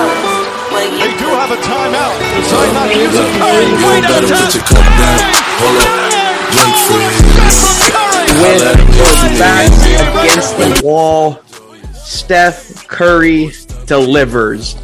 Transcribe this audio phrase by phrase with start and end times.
[0.00, 0.72] out.
[0.72, 2.16] Well, They do have a timeout.
[2.20, 3.64] The side not You using got Curry.
[3.64, 4.52] you know Great better, attempt.
[4.52, 5.18] put your cup down.
[5.60, 7.80] Hold up, drink From Curry.
[8.40, 9.38] Win Holla at me.
[9.38, 9.68] back
[10.24, 11.40] against the wall.
[11.94, 13.50] Steph Curry
[13.86, 14.74] delivers.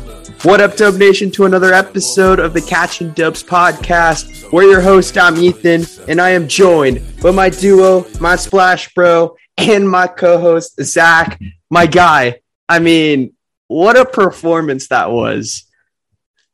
[0.43, 4.53] What up, Dub Nation, to another episode of the Catching Dubs podcast.
[4.53, 9.37] We're your host, I'm Ethan, and I am joined by my duo, my Splash Bro,
[9.57, 11.41] and my co-host, Zach,
[11.71, 12.41] my guy.
[12.69, 13.33] I mean,
[13.69, 15.65] what a performance that was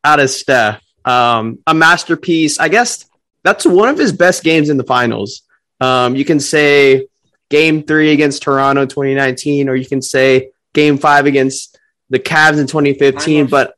[0.04, 0.82] out of Steph.
[1.04, 2.58] Um, a masterpiece.
[2.58, 3.06] I guess
[3.42, 5.42] that's one of his best games in the finals.
[5.80, 7.08] Um, you can say
[7.50, 12.66] game three against Toronto 2019, or you can say game five against the Cavs in
[12.66, 13.40] 2015.
[13.40, 13.74] I'm But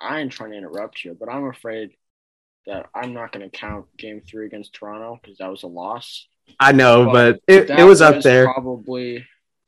[0.00, 1.90] I ain't trying to interrupt you, but I'm afraid
[2.66, 6.26] that I'm not going to count Game Three against Toronto because that was a loss.
[6.58, 8.44] I know, but But it, it was up there.
[8.44, 9.26] Probably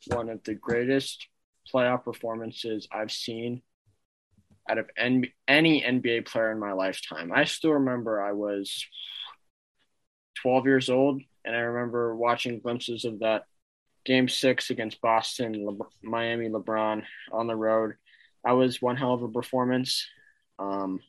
[0.09, 1.27] one of the greatest
[1.73, 3.63] playoff performances I've seen
[4.69, 7.33] out of N- any NBA player in my lifetime.
[7.35, 8.87] I still remember I was
[10.43, 13.45] 12 years old, and I remember watching glimpses of that
[14.05, 17.95] Game Six against Boston, Le- Miami, LeBron on the road.
[18.45, 20.07] That was one hell of a performance.
[20.59, 21.01] Um,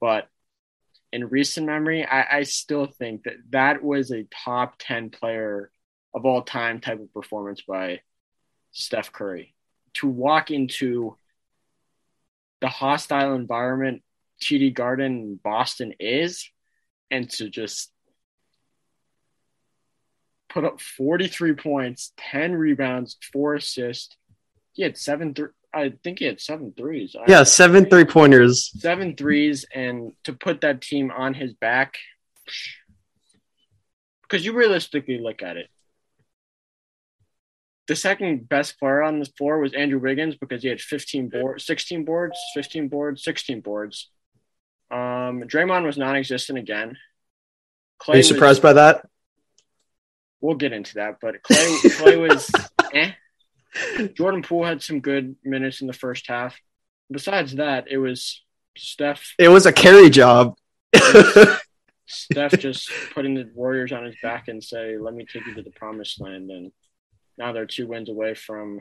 [0.00, 0.28] but
[1.12, 5.70] in recent memory, I, I still think that that was a top 10 player
[6.14, 8.00] of all time type of performance by
[8.72, 9.54] Steph Curry.
[9.94, 11.16] To walk into
[12.60, 14.02] the hostile environment
[14.42, 16.48] TD Garden Boston is,
[17.10, 17.90] and to just
[20.48, 24.16] put up 43 points, 10 rebounds, four assists.
[24.72, 27.14] He had seven, th- I think he had seven threes.
[27.26, 28.70] Yeah, seven three pointers.
[28.80, 31.96] seven threes and to put that team on his back
[34.22, 35.68] because you realistically look at it
[37.88, 41.64] the second best player on the floor was Andrew Wiggins because he had 15 boards
[41.66, 44.10] 16 boards 15 boards 16 boards
[44.90, 46.96] um Draymond was non-existent again
[48.06, 49.06] Are you was- surprised by that?
[50.40, 52.50] we'll get into that but Clay Clay was
[52.94, 53.12] eh.
[54.14, 56.56] Jordan Poole had some good minutes in the first half
[57.10, 58.42] besides that it was
[58.76, 60.54] Steph It was a carry job.
[62.06, 65.62] Steph just putting the Warriors on his back and say, "Let me take you to
[65.62, 66.72] the promised land." And
[67.38, 68.80] now they're two wins away from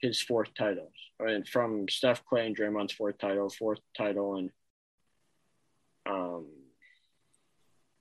[0.00, 4.50] his fourth title, I mean, from Steph Clay and Draymond's fourth title, fourth title, and
[6.06, 6.46] um,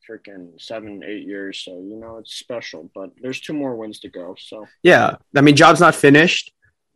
[0.10, 1.60] freaking seven, eight years.
[1.64, 2.90] So you know it's special.
[2.94, 4.36] But there's two more wins to go.
[4.40, 6.52] So Yeah, I mean, job's not finished,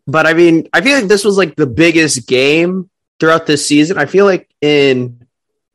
[0.07, 2.89] but I mean, I feel like this was like the biggest game
[3.19, 3.97] throughout this season.
[3.97, 5.25] I feel like in,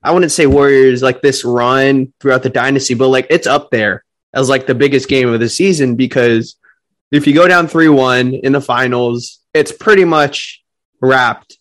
[0.03, 4.04] I wouldn't say Warriors like this run throughout the dynasty, but like it's up there
[4.34, 6.56] as like the biggest game of the season because
[7.10, 10.62] if you go down three one in the finals, it's pretty much
[11.00, 11.56] wrapped.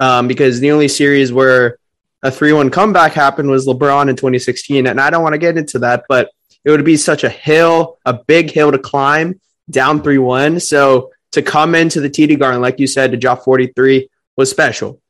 [0.00, 1.78] Um, because the only series where
[2.22, 5.58] a three one comeback happened was LeBron in 2016, and I don't want to get
[5.58, 6.30] into that, but
[6.64, 9.40] it would be such a hill, a big hill to climb
[9.70, 10.60] down 3 1.
[10.60, 15.00] So to come into the TD Garden, like you said, to drop 43 was special.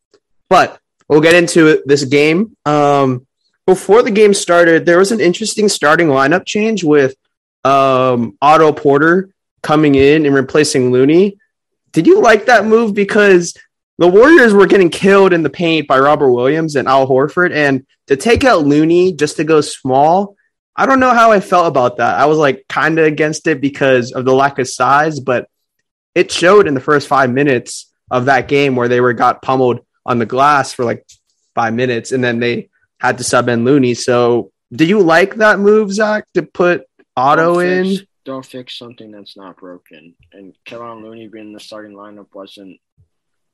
[0.50, 2.56] But we'll get into this game.
[2.66, 3.26] Um,
[3.66, 7.16] before the game started, there was an interesting starting lineup change with
[7.64, 9.30] um, Otto Porter
[9.66, 11.38] coming in and replacing Looney.
[11.90, 12.94] Did you like that move?
[12.94, 13.52] Because
[13.98, 17.52] the Warriors were getting killed in the paint by Robert Williams and Al Horford.
[17.52, 20.36] And to take out Looney just to go small,
[20.76, 22.16] I don't know how I felt about that.
[22.16, 25.48] I was like kind of against it because of the lack of size, but
[26.14, 29.80] it showed in the first five minutes of that game where they were got pummeled
[30.04, 31.04] on the glass for like
[31.56, 32.68] five minutes, and then they
[33.00, 33.94] had to sub in Looney.
[33.94, 36.84] So, do you like that move, Zach, to put
[37.16, 38.06] Otto in?
[38.26, 40.14] Don't fix something that's not broken.
[40.32, 42.78] And Kevin Looney being in the starting lineup wasn't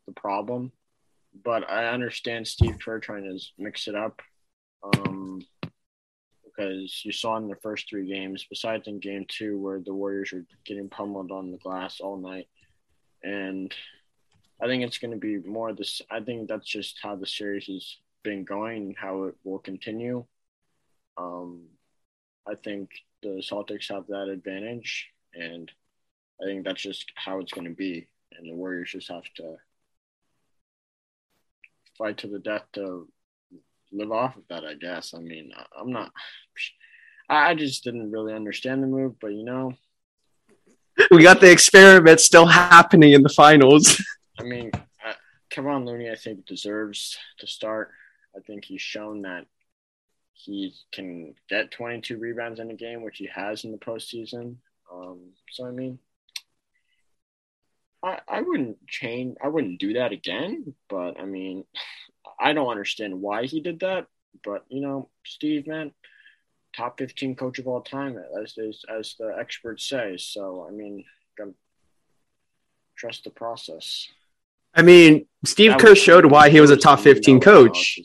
[0.06, 0.72] the problem,
[1.44, 4.20] but I understand Steve Kerr trying to mix it up.
[4.82, 5.42] Um,
[6.44, 10.32] because you saw in the first three games, besides in game two, where the Warriors
[10.32, 12.48] were getting pummeled on the glass all night.
[13.22, 13.72] And
[14.60, 16.02] I think it's going to be more of this.
[16.10, 20.24] I think that's just how the series has been going and how it will continue.
[21.16, 21.68] Um,
[22.48, 22.90] I think
[23.22, 25.70] the Celtics have that advantage, and
[26.40, 28.08] I think that's just how it's going to be.
[28.36, 29.56] And the Warriors just have to
[31.96, 33.08] fight to the death to
[33.92, 35.14] live off of that, I guess.
[35.14, 36.10] I mean, I'm not.
[37.28, 39.74] I just didn't really understand the move, but you know,
[41.10, 44.02] We got the experiment still happening in the finals.
[44.38, 45.12] I mean, uh,
[45.50, 47.90] Kevin Looney, I think deserves to start.
[48.36, 49.46] I think he's shown that
[50.44, 54.56] he can get 22 rebounds in a game, which he has in the postseason.
[54.92, 55.98] Um, so I mean,
[58.02, 59.36] I, I wouldn't change.
[59.42, 60.74] I wouldn't do that again.
[60.88, 61.64] But I mean,
[62.38, 64.06] I don't understand why he did that.
[64.44, 65.92] But you know, Steve, man,
[66.76, 70.16] top fifteen coach of all time, as as, as the experts say.
[70.18, 71.04] So I mean,
[73.02, 74.08] trust the process.
[74.74, 78.00] I mean, Steve Kerr showed why he was a top there was 15 no coach.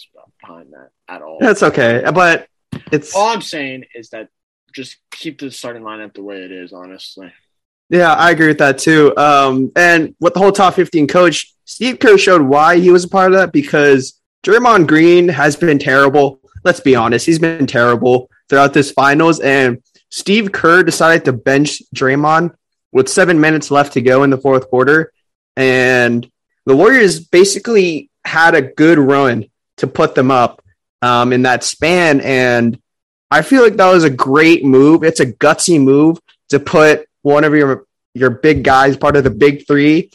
[0.48, 1.38] Behind that at all.
[1.40, 2.48] That's okay, but
[2.92, 4.30] it's all I'm saying is that
[4.74, 6.74] just keep the starting lineup the way it is.
[6.74, 7.32] Honestly,
[7.90, 9.16] yeah, I agree with that too.
[9.18, 13.10] Um, and with the whole top 15 coach, Steve Kerr showed why he was a
[13.10, 16.40] part of that because Draymond Green has been terrible.
[16.64, 21.82] Let's be honest, he's been terrible throughout this finals, and Steve Kerr decided to bench
[21.96, 22.54] Draymond
[22.92, 25.12] with seven minutes left to go in the fourth quarter,
[25.56, 26.30] and
[26.66, 29.46] the Warriors basically had a good run
[29.78, 30.64] to put them up
[31.02, 32.80] um, in that span, and
[33.30, 35.04] I feel like that was a great move.
[35.04, 36.20] It's a gutsy move
[36.50, 40.12] to put one of your your big guys, part of the big three,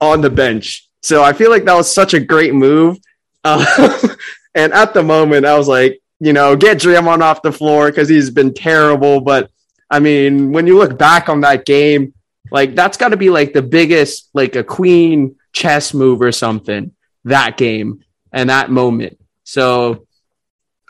[0.00, 0.88] on the bench.
[1.02, 2.98] So I feel like that was such a great move.
[3.44, 3.98] Uh,
[4.54, 8.08] and at the moment, I was like, you know, get Draymond off the floor because
[8.08, 9.20] he's been terrible.
[9.20, 9.50] But
[9.90, 12.14] I mean, when you look back on that game,
[12.50, 16.92] like that's got to be like the biggest, like a queen chess move or something.
[17.24, 19.18] That game and that moment.
[19.44, 20.06] So,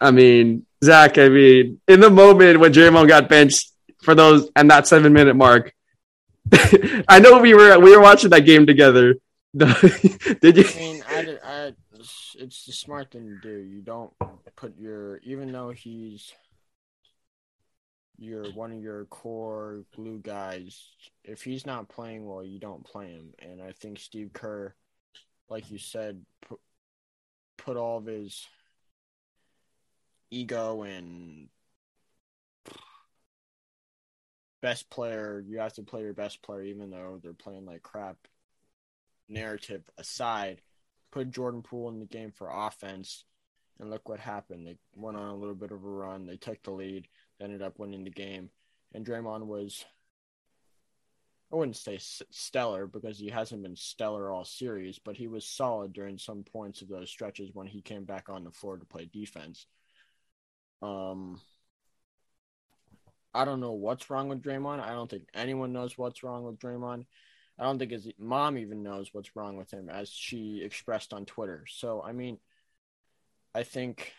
[0.00, 3.70] I mean, Zach, I mean, in the moment when Draymond got benched
[4.02, 5.72] for those and that seven minute mark,
[7.08, 9.16] I know we were we were watching that game together.
[9.56, 10.64] Did you?
[10.66, 11.72] I mean, I, I,
[12.38, 13.56] it's the smart thing to do.
[13.56, 14.12] You don't
[14.56, 16.32] put your, even though he's
[18.18, 20.82] your one of your core glue guys.
[21.22, 23.32] If he's not playing well, you don't play him.
[23.40, 24.74] And I think Steve Kerr,
[25.48, 26.22] like you said,
[27.64, 28.46] put, all of his
[30.30, 31.48] ego and
[34.60, 35.44] best player.
[35.46, 38.16] You have to play your best player, even though they're playing like crap.
[39.28, 40.60] Narrative aside,
[41.10, 43.24] put Jordan Poole in the game for offense,
[43.80, 44.66] and look what happened.
[44.66, 46.26] They went on a little bit of a run.
[46.26, 47.08] They took the lead,
[47.40, 48.50] ended up winning the game,
[48.92, 49.84] and Draymond was.
[51.54, 55.92] I wouldn't say stellar because he hasn't been stellar all series, but he was solid
[55.92, 59.04] during some points of those stretches when he came back on the floor to play
[59.04, 59.64] defense.
[60.82, 61.40] Um,
[63.32, 64.80] I don't know what's wrong with Draymond.
[64.80, 67.06] I don't think anyone knows what's wrong with Draymond.
[67.56, 71.24] I don't think his mom even knows what's wrong with him, as she expressed on
[71.24, 71.66] Twitter.
[71.68, 72.38] So, I mean,
[73.54, 74.12] I think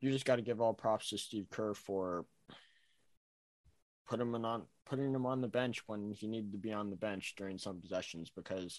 [0.00, 2.24] you just got to give all props to Steve Kerr for
[4.12, 6.96] put him on putting him on the bench when he needed to be on the
[6.96, 8.78] bench during some possessions because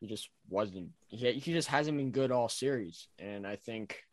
[0.00, 3.08] he just wasn't he, he just hasn't been good all series.
[3.18, 4.04] And I think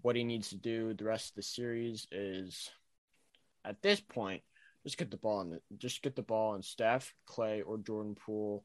[0.00, 2.70] what he needs to do the rest of the series is
[3.66, 4.40] at this point
[4.82, 8.14] just get the ball in the just get the ball in Steph, Clay, or Jordan
[8.14, 8.64] Poole,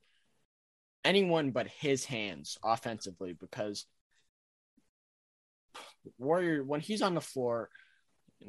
[1.03, 3.85] anyone but his hands offensively because
[6.17, 7.69] Warrior when he's on the floor,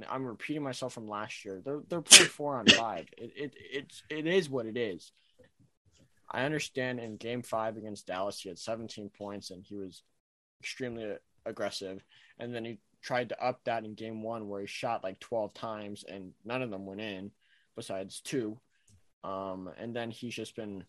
[0.09, 1.63] I'm repeating myself from last year.
[1.65, 3.07] They're they're playing four on five.
[3.17, 5.13] It it it's it is what it is.
[6.31, 10.03] I understand in game five against Dallas, he had 17 points and he was
[10.61, 12.03] extremely aggressive.
[12.39, 15.55] And then he tried to up that in game one where he shot like 12
[15.55, 17.31] times and none of them went in
[17.77, 18.59] besides two.
[19.23, 20.85] Um, and then he's just been,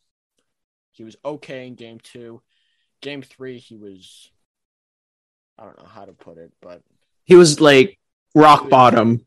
[0.91, 2.41] he was okay in game two.
[3.01, 4.31] Game three, he was,
[5.59, 6.81] I don't know how to put it, but
[7.25, 7.99] He was like
[8.37, 9.25] rock bottom.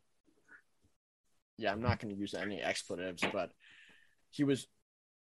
[1.58, 3.50] yeah, I'm not going to use any expletives, but
[4.30, 4.66] he was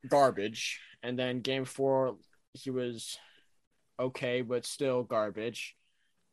[0.10, 0.80] garbage.
[1.04, 2.18] And then game four,
[2.54, 3.18] he was
[4.00, 5.76] okay, but still garbage.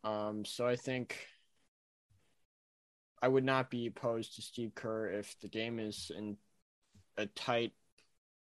[0.04, 1.26] Um, so I think
[3.20, 6.36] I would not be opposed to Steve Kerr if the game is in
[7.16, 7.72] a tight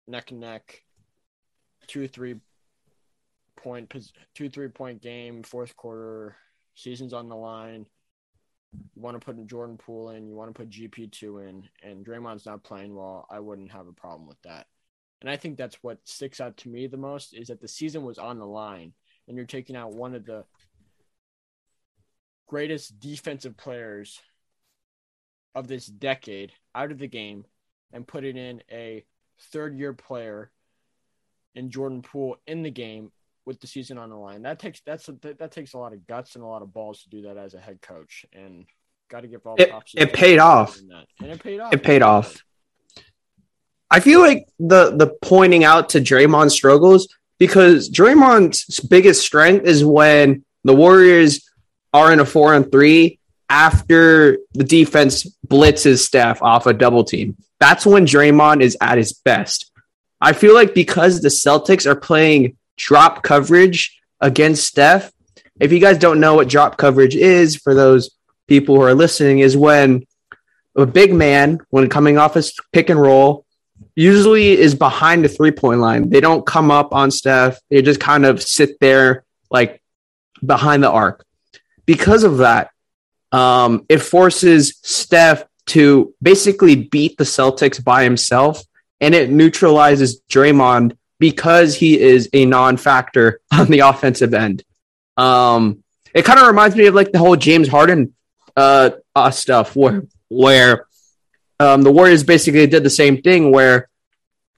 [0.08, 0.84] neck and neck,
[1.88, 2.36] two three
[3.56, 3.94] point
[4.36, 6.36] two three point game, fourth quarter,
[6.76, 7.86] season's on the line.
[8.74, 12.06] You want to put Jordan Poole in, you want to put GP two in, and
[12.06, 13.28] Draymond's not playing well.
[13.30, 14.68] I wouldn't have a problem with that.
[15.22, 18.04] And I think that's what sticks out to me the most is that the season
[18.04, 18.94] was on the line,
[19.28, 20.46] and you're taking out one of the
[22.48, 24.20] greatest defensive players
[25.56, 27.46] of this decade out of the game
[27.94, 29.06] and putting in a
[29.52, 30.52] third year player
[31.56, 33.12] in Jordan Poole in the game
[33.46, 34.44] with the season on the line.
[34.44, 37.04] That takes that's a, that takes a lot of guts and a lot of balls
[37.04, 38.66] to do that as a head coach and
[39.10, 40.78] got to give all It- props it paid off.
[41.20, 41.74] And it paid off.
[41.74, 42.38] It paid off.
[43.92, 47.08] I feel like the the pointing out to Draymond's struggles
[47.38, 51.48] because Draymond's biggest strength is when the Warriors
[51.94, 53.20] are in a four and three
[53.50, 57.36] after the defense blitzes Steph off a double team.
[57.60, 59.70] That's when Draymond is at his best.
[60.20, 65.12] I feel like because the Celtics are playing drop coverage against Steph,
[65.60, 68.12] if you guys don't know what drop coverage is, for those
[68.48, 70.06] people who are listening, is when
[70.76, 73.46] a big man, when coming off his pick and roll,
[73.96, 76.10] usually is behind the three point line.
[76.10, 79.82] They don't come up on Steph, they just kind of sit there like
[80.44, 81.26] behind the arc.
[81.86, 82.72] Because of that,
[83.32, 88.64] um, it forces Steph to basically beat the Celtics by himself,
[89.00, 94.64] and it neutralizes Draymond because he is a non-factor on the offensive end.
[95.18, 98.14] Um, it kind of reminds me of like the whole James Harden
[98.56, 100.86] uh, uh stuff where where
[101.60, 103.90] um, the Warriors basically did the same thing where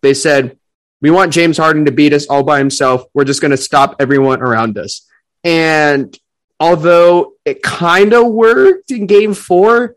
[0.02, 0.58] they said
[1.02, 3.06] we want James Harden to beat us all by himself.
[3.14, 5.08] We're just going to stop everyone around us.
[5.44, 6.18] And
[6.60, 9.96] although it kind of worked in game four,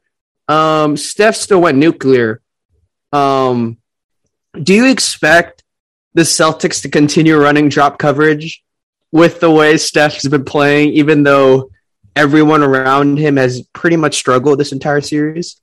[0.48, 2.42] um, Steph still went nuclear.
[3.12, 3.78] Um,
[4.60, 5.62] do you expect
[6.14, 8.62] the Celtics to continue running drop coverage
[9.12, 11.70] with the way Steph's been playing, even though
[12.16, 15.60] everyone around him has pretty much struggled this entire series?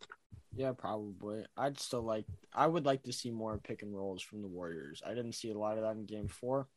[0.56, 1.46] Yeah, probably.
[1.58, 2.26] I'd still like.
[2.54, 5.02] I would like to see more pick and rolls from the Warriors.
[5.06, 6.68] I didn't see a lot of that in Game Four.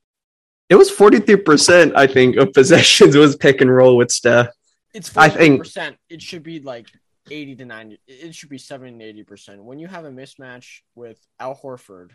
[0.69, 4.49] It was forty three percent, I think, of possessions was pick and roll with Steph.
[4.93, 5.97] It's I think- percent.
[6.11, 6.89] It should be like
[7.31, 8.01] eighty to ninety.
[8.09, 9.63] It should be seventy to eighty percent.
[9.63, 12.11] When you have a mismatch with Al Horford,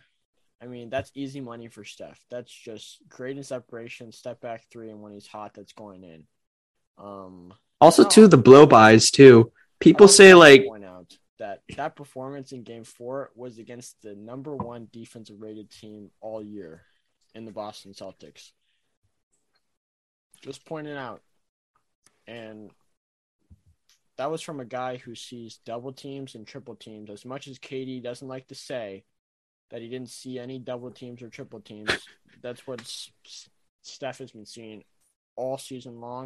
[0.63, 2.19] I mean that's easy money for Steph.
[2.31, 6.23] That's just creating separation, step back three, and when he's hot, that's going in.
[6.97, 9.51] Um, Also, too, the blow bys too.
[9.79, 14.55] People say like point out that that performance in Game Four was against the number
[14.55, 16.83] one defensive rated team all year
[17.35, 18.51] in the Boston Celtics.
[20.41, 21.21] Just pointing out,
[22.27, 22.71] and
[24.17, 27.09] that was from a guy who sees double teams and triple teams.
[27.09, 29.03] As much as KD doesn't like to say
[29.73, 32.07] that he didn't see any double teams or triple teams,
[32.41, 32.79] that's what
[33.81, 34.83] Steph has been seeing
[35.35, 36.25] all season long,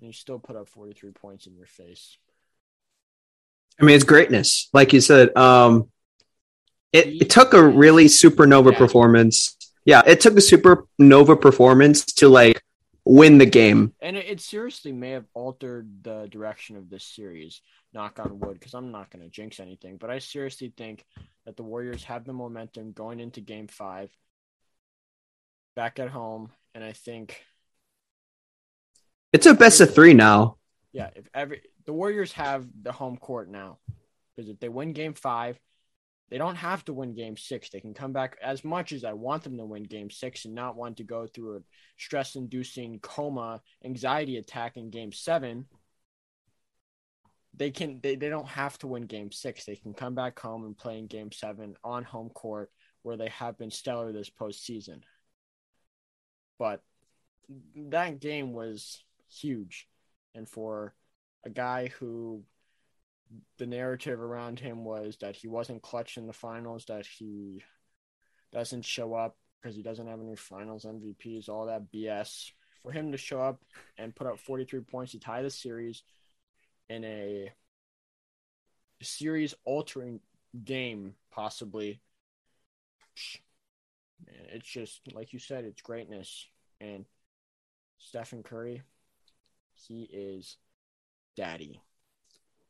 [0.00, 2.18] and he still put up forty three points in your face.
[3.80, 4.68] I mean, it's greatness.
[4.72, 5.88] Like you said, um,
[6.92, 8.78] it, it took a really supernova Yeah.
[8.78, 9.56] performance.
[9.84, 12.61] Yeah, it took a supernova performance to like
[13.04, 13.92] win the game.
[14.00, 17.60] And it, it seriously may have altered the direction of this series.
[17.92, 19.96] Knock on wood, because I'm not going to jinx anything.
[19.98, 21.04] But I seriously think
[21.44, 24.10] that the Warriors have the momentum going into Game Five,
[25.76, 27.42] back at home, and I think,
[29.32, 30.56] It's a best of three now.
[30.92, 33.78] yeah, if every the Warriors have the home court now,
[34.36, 35.58] because if they win Game Five,
[36.32, 37.68] they don't have to win Game Six.
[37.68, 40.54] They can come back as much as I want them to win Game Six and
[40.54, 41.60] not want to go through a
[41.98, 45.66] stress-inducing coma, anxiety attack in Game Seven.
[47.54, 49.64] they can they, they don't have to win game six.
[49.64, 52.70] They can come back home and play in game seven on home court
[53.02, 55.02] where they have been stellar this postseason.
[56.58, 56.82] But
[57.76, 59.88] that game was huge.
[60.34, 60.94] And for
[61.44, 62.44] a guy who
[63.58, 67.62] the narrative around him was that he wasn't clutch in the finals, that he
[68.52, 72.50] doesn't show up because he doesn't have any finals MVPs, all that BS.
[72.82, 73.62] For him to show up
[73.96, 76.02] and put up 43 points to tie the series
[76.88, 77.52] in a
[79.00, 80.20] series altering
[80.64, 82.00] game, possibly.
[84.26, 86.46] It's just like you said, it's greatness.
[86.80, 87.04] And
[87.98, 88.82] Stephen Curry,
[89.86, 90.56] he is
[91.36, 91.80] daddy.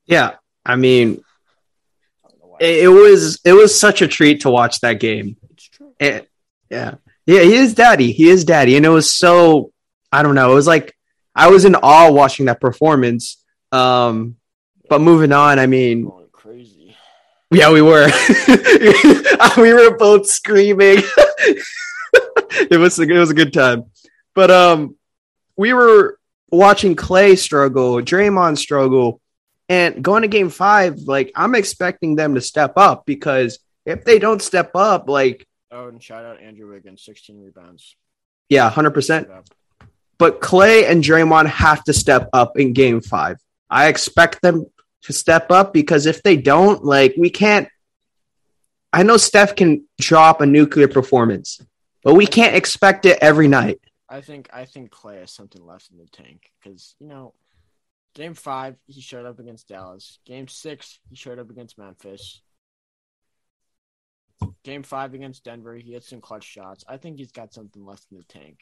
[0.05, 1.23] Yeah, I mean,
[2.25, 2.57] I don't know why.
[2.61, 5.37] it, it was it was such a treat to watch that game.
[5.51, 5.93] it's true.
[5.99, 6.31] It,
[6.71, 6.95] yeah,
[7.27, 8.13] yeah, he is daddy.
[8.13, 9.73] He is daddy, and it was so
[10.11, 10.53] I don't know.
[10.53, 10.95] It was like
[11.35, 13.43] I was in awe watching that performance.
[13.73, 14.37] Um,
[14.89, 16.95] but moving on, I mean, Going crazy.
[17.51, 18.07] yeah, we were
[19.57, 20.99] we were both screaming.
[22.71, 23.85] it was it was a good time,
[24.35, 24.97] but um,
[25.57, 26.19] we were
[26.51, 29.21] watching Clay struggle, Draymond struggle,
[29.69, 30.99] and going to Game Five.
[31.01, 35.89] Like I'm expecting them to step up because if they don't step up, like Oh,
[35.89, 37.97] and shout out Andrew Wiggins, 16 rebounds.
[38.49, 39.29] yeah, hundred percent.
[40.19, 43.39] But Clay and Draymond have to step up in game five.
[43.71, 44.67] I expect them
[45.05, 47.69] to step up because if they don't, like, we can't.
[48.93, 51.59] I know Steph can drop a nuclear performance,
[52.05, 53.81] but we can't expect it every night.
[54.09, 57.33] I think I think Clay has something left in the tank because you know,
[58.15, 60.19] game five he showed up against Dallas.
[60.27, 62.41] Game six he showed up against Memphis.
[64.65, 66.85] Game five against Denver he hit some clutch shots.
[66.89, 68.59] I think he's got something left in the tank.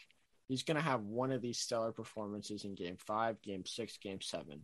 [0.49, 4.63] He's gonna have one of these stellar performances in game five, game six, game seven.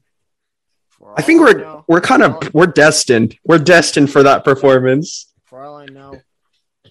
[1.16, 3.38] I think we're know- we're kind all- of we're destined.
[3.44, 5.32] We're destined for that performance.
[5.44, 6.20] For all I know,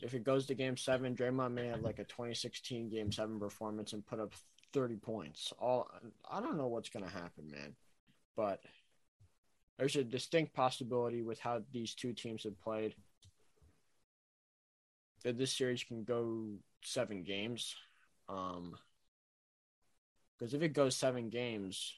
[0.01, 3.93] if it goes to game seven, Draymond may have like a 2016 game seven performance
[3.93, 4.33] and put up
[4.73, 5.53] 30 points.
[5.59, 5.89] All
[6.29, 7.75] I don't know what's gonna happen, man.
[8.35, 8.61] But
[9.77, 12.95] there's a distinct possibility with how these two teams have played
[15.23, 16.45] that this series can go
[16.83, 17.75] seven games.
[18.29, 18.75] Um,
[20.37, 21.93] because if it goes seven games,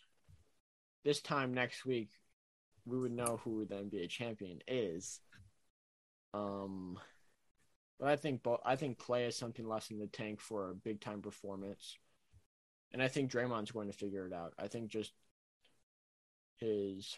[1.04, 2.10] this time next week,
[2.86, 5.20] we would know who the NBA champion is.
[6.34, 7.00] Um,
[8.00, 8.60] but I think both.
[8.66, 11.98] I think Clay has something less in the tank for a big time performance,
[12.92, 14.54] and I think Draymond's going to figure it out.
[14.60, 15.12] I think just
[16.60, 17.18] his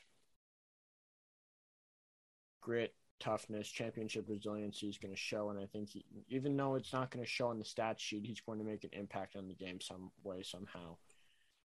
[2.62, 6.93] grit, toughness, championship resiliency is going to show, and I think he, even though it's
[6.93, 9.48] not going to show on the stat sheet, he's going to make an impact on
[9.48, 10.98] the game some way somehow.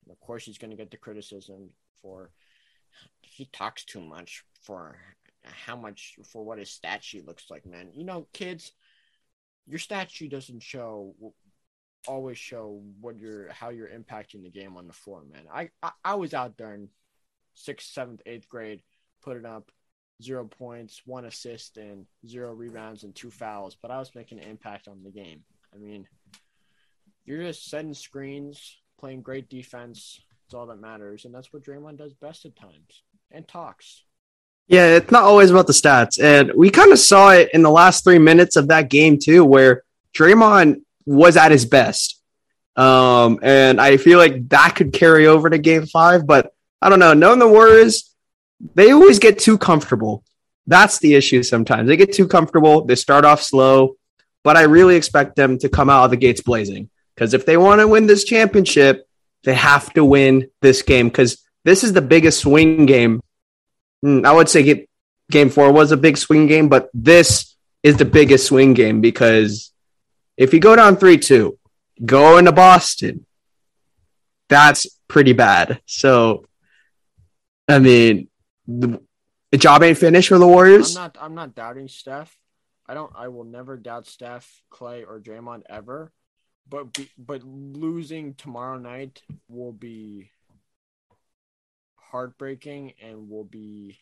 [0.06, 1.70] And of course, he's going to get the criticism
[2.02, 2.32] for
[3.22, 4.98] he talks too much for
[5.44, 7.90] how much for what his stat sheet looks like, man.
[7.94, 8.72] You know, kids,
[9.68, 11.14] your stat sheet doesn't show
[12.08, 15.44] always show what you're how you're impacting the game on the floor, man.
[15.54, 16.90] I I, I was out there in
[17.60, 18.82] sixth, seventh, eighth grade,
[19.22, 19.72] putting up
[20.24, 24.50] zero points, one assist, and zero rebounds and two fouls, but I was making an
[24.50, 25.44] impact on the game.
[25.74, 26.08] I mean,
[27.26, 30.20] you're just setting screens, playing great defense.
[30.46, 34.04] It's all that matters, and that's what Draymond does best at times, and talks.
[34.68, 36.22] Yeah, it's not always about the stats.
[36.22, 39.44] And we kind of saw it in the last three minutes of that game, too,
[39.44, 42.22] where Draymond was at his best.
[42.76, 47.00] Um, and I feel like that could carry over to game five, but I don't
[47.00, 47.14] know.
[47.14, 48.16] Knowing the Warriors,
[48.76, 50.24] they always get too comfortable.
[50.68, 51.88] That's the issue sometimes.
[51.88, 52.86] They get too comfortable.
[52.86, 53.96] They start off slow,
[54.44, 56.90] but I really expect them to come out of the gates blazing.
[57.16, 59.08] Because if they want to win this championship,
[59.44, 63.22] they have to win this game because this is the biggest swing game
[64.02, 64.88] Hmm, I would say
[65.30, 69.72] game four was a big swing game, but this is the biggest swing game because
[70.38, 71.58] if you go down 3 2,
[72.06, 73.26] go into Boston,
[74.48, 75.82] that's pretty bad.
[75.86, 76.46] So,
[77.70, 78.28] I mean,
[78.68, 79.00] the,
[79.52, 80.96] the job ain't finished for the I'm Warriors.
[80.96, 82.36] not I'm not doubting Steph.
[82.88, 86.12] I don't I will never doubt Steph, Clay, or Draymond ever.
[86.68, 90.32] But be, but losing tomorrow night will be
[91.96, 94.00] heartbreaking and will be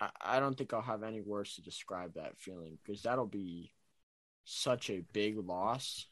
[0.00, 3.72] I, I don't think I'll have any words to describe that feeling because that'll be
[4.44, 6.06] such a big loss.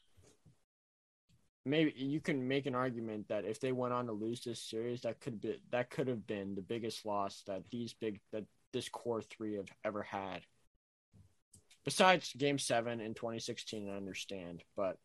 [1.67, 5.01] Maybe you can make an argument that if they went on to lose this series,
[5.01, 8.87] that could be that could have been the biggest loss that these big that this
[8.87, 10.41] core three have ever had.
[11.83, 14.97] Besides Game Seven in 2016, I understand, but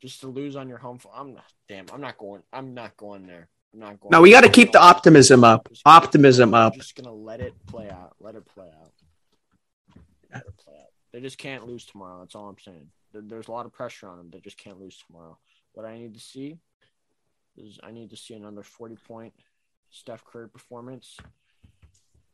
[0.00, 1.52] just to lose on your home, I'm not.
[1.68, 2.42] Damn, I'm not going.
[2.52, 3.48] I'm not going there.
[3.74, 4.10] I'm not going.
[4.10, 5.68] No, we got to keep the optimism up.
[5.68, 6.74] Just- Optimism I'm up.
[6.74, 8.14] just gonna let it play out.
[8.20, 8.92] Let it play out.
[10.32, 10.79] Let it play out.
[11.12, 12.20] They just can't lose tomorrow.
[12.20, 12.88] That's all I'm saying.
[13.12, 14.30] There's a lot of pressure on them.
[14.30, 15.38] They just can't lose tomorrow.
[15.72, 16.58] What I need to see
[17.56, 19.34] is I need to see another 40 point
[19.90, 21.16] Steph Curry performance.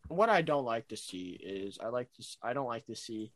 [0.09, 3.33] What I don't like to see is I like to I don't like to see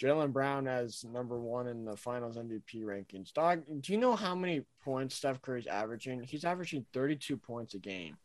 [0.00, 3.32] Jaylen Brown as number one in the Finals MVP rankings.
[3.32, 6.22] Dog, do you know how many points Steph Curry's averaging?
[6.22, 8.18] He's averaging 32 points a game.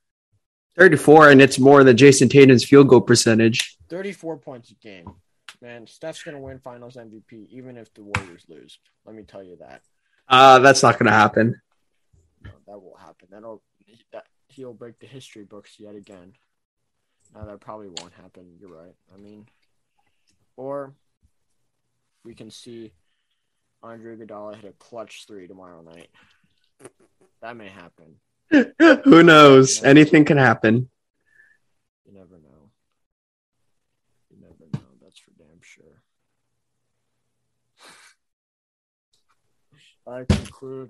[0.77, 3.77] 34, and it's more than Jayson Tatum's field goal percentage.
[3.89, 5.12] 34 points a game.
[5.62, 8.79] Man, Steph's going to win finals MVP even if the Warriors lose.
[9.05, 9.81] Let me tell you that.
[10.27, 11.62] Uh, that's not going to happen.
[12.43, 13.27] No, that will happen.
[13.29, 13.62] That'll
[14.13, 16.34] that he'll break the history books yet again.
[17.36, 18.55] Now that probably won't happen.
[18.60, 18.95] You're right.
[19.13, 19.47] I mean,
[20.57, 20.93] or
[22.23, 22.93] we can see
[23.84, 26.10] Andre Iguodala hit a clutch three tomorrow night.
[27.41, 28.15] That may happen.
[28.52, 29.82] Who knows?
[29.84, 30.90] Anything can happen.
[32.06, 32.70] You never know.
[34.30, 34.90] You never know.
[35.02, 36.02] That's for damn sure.
[40.06, 40.90] I conclude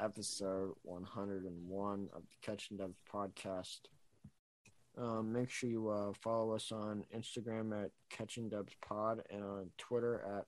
[0.00, 3.80] episode 101 of the Catching Dubs podcast.
[4.98, 9.70] Um, make sure you uh, follow us on Instagram at Catching Dubs Pod and on
[9.78, 10.46] Twitter at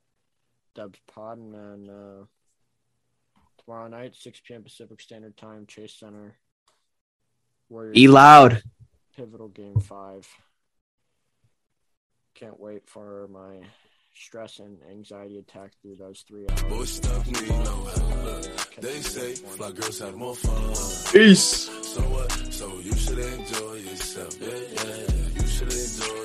[0.75, 1.39] Dubs Pod.
[1.39, 2.25] And then uh,
[3.65, 4.63] tomorrow night, 6 p.m.
[4.63, 6.35] Pacific Standard Time, Chase Center.
[7.69, 8.63] Warriors Be loud.
[9.17, 10.27] pivotal game five.
[12.35, 13.67] Can't wait for my
[14.15, 16.63] stress and anxiety attack through those three hours.
[16.65, 17.89] Boy, stuff me, no
[18.25, 18.75] look.
[18.81, 21.13] They say fly girls have more fun.
[21.13, 21.71] Peace.
[21.83, 22.31] So what?
[22.53, 24.37] So you should enjoy yourself.
[24.41, 25.41] Yeah, yeah.
[25.41, 26.22] You should enjoy